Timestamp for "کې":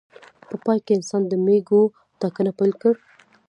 0.85-0.91